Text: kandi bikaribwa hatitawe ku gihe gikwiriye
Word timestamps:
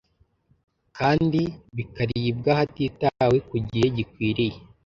kandi 0.97 1.41
bikaribwa 1.75 2.51
hatitawe 2.59 3.37
ku 3.49 3.55
gihe 3.67 3.87
gikwiriye 3.97 4.57